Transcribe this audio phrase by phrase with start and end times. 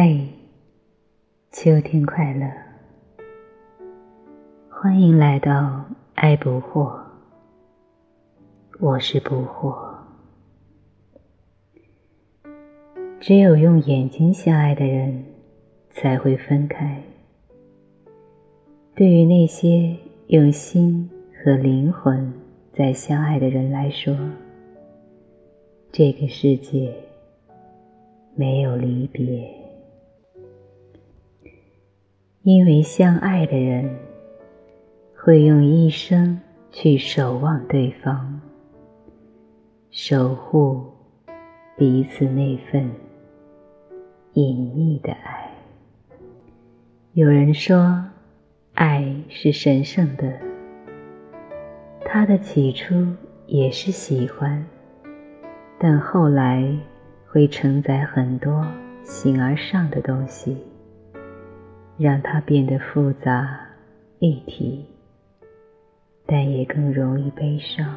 [0.00, 0.28] 嘿
[1.50, 2.46] 秋天快乐，
[4.70, 7.00] 欢迎来到爱不惑。
[8.78, 9.76] 我是不惑。
[13.18, 15.24] 只有用眼睛相爱的人，
[15.90, 17.02] 才会分开。
[18.94, 19.96] 对于那些
[20.28, 21.10] 用心
[21.42, 22.32] 和灵魂
[22.72, 24.16] 在相爱的人来说，
[25.90, 26.94] 这个世界
[28.36, 29.67] 没有离别。
[32.50, 33.94] 因为相爱的人
[35.14, 36.40] 会用一生
[36.72, 38.40] 去守望对方，
[39.90, 40.82] 守护
[41.76, 42.90] 彼此那份
[44.32, 45.50] 隐秘的爱。
[47.12, 48.02] 有人说，
[48.72, 50.32] 爱是神圣的，
[52.06, 52.94] 它的起初
[53.46, 54.64] 也是喜欢，
[55.78, 56.66] 但后来
[57.26, 58.66] 会承载很多
[59.02, 60.56] 形而上的东西。
[61.98, 63.58] 让它变得复杂
[64.20, 64.84] 立体，
[66.24, 67.96] 但也更容易悲伤。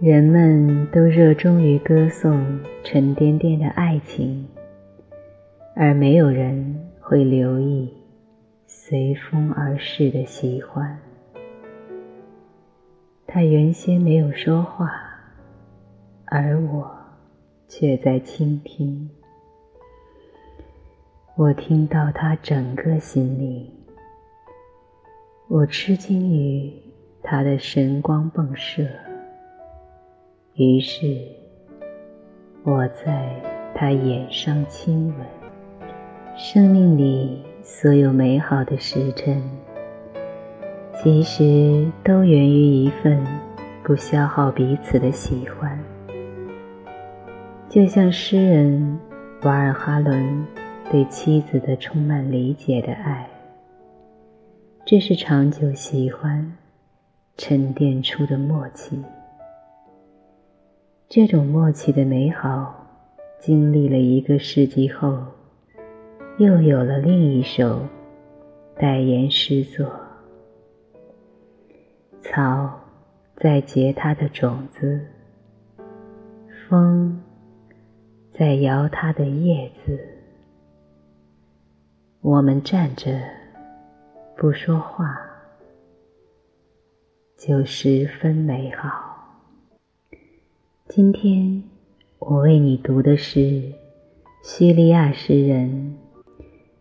[0.00, 4.46] 人们都热衷于歌颂沉甸甸的爱情，
[5.74, 7.92] 而没有人会留意
[8.66, 10.98] 随风而逝的喜欢。
[13.26, 14.90] 他原先没有说话，
[16.26, 16.90] 而我
[17.66, 19.08] 却在倾听。
[21.40, 23.66] 我听到他整个心灵，
[25.48, 26.70] 我吃惊于
[27.22, 28.86] 他的神光迸射，
[30.52, 31.06] 于是
[32.62, 33.34] 我在
[33.74, 35.26] 他眼上亲吻。
[36.36, 39.42] 生命里所有美好的时辰，
[41.02, 43.18] 其实都源于一份
[43.82, 45.78] 不消耗彼此的喜欢，
[47.70, 49.00] 就像诗人
[49.40, 50.59] 瓦尔哈伦。
[50.90, 53.30] 对妻子的充满理解的爱，
[54.84, 56.52] 这是长久喜欢
[57.36, 59.00] 沉淀出的默契。
[61.08, 62.74] 这种默契的美好，
[63.38, 65.16] 经历了一个世纪后，
[66.38, 67.86] 又有了另一首
[68.76, 69.88] 代言诗作。
[72.18, 72.80] 草
[73.36, 75.00] 在结它的种子，
[76.68, 77.22] 风
[78.32, 80.16] 在摇它的叶子。
[82.22, 83.18] 我们站着
[84.36, 85.18] 不说话，
[87.38, 89.40] 就十分美好。
[90.86, 91.62] 今天
[92.18, 93.72] 我为你读的是
[94.44, 95.96] 叙利亚诗人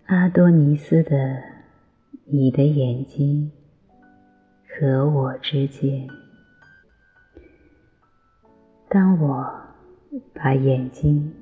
[0.08, 1.16] 阿多尼斯的
[2.26, 3.50] 《你的眼睛
[4.68, 6.06] 和我之间》。
[8.90, 9.50] 当我
[10.34, 11.34] 把眼睛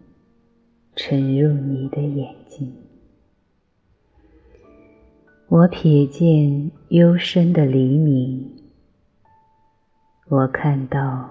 [0.95, 2.86] 沉入你的眼睛。
[5.49, 8.51] 我瞥见幽深的黎明，
[10.27, 11.29] 我看到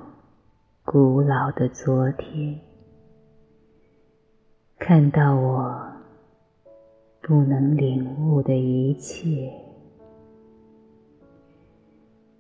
[0.87, 2.59] 古老的昨天，
[4.79, 5.93] 看到我
[7.21, 9.53] 不能领悟的一切。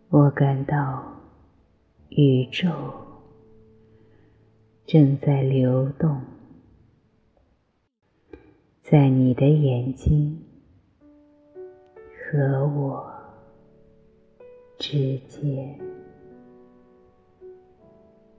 [0.09, 1.05] 我感到
[2.09, 2.71] 宇宙
[4.87, 6.23] 正在流动，
[8.81, 10.46] 在你的眼睛。
[12.33, 13.09] 和我
[14.79, 15.96] 之间。